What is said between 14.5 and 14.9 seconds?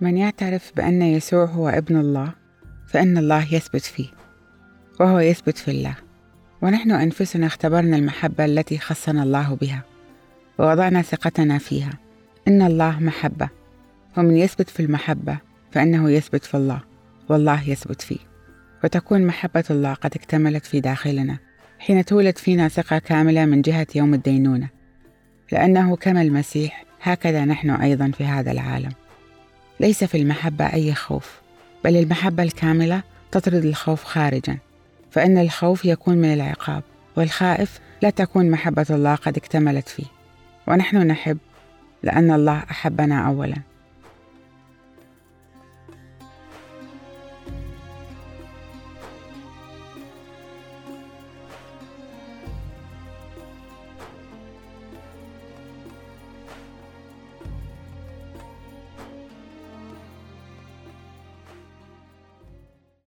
في